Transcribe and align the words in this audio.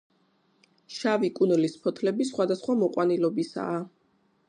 შავი 0.99 1.29
კუნლის 1.35 1.77
ფოთლები 1.85 2.29
სხვადასხვა 2.33 2.79
მოყვანილობისაა. 2.83 3.81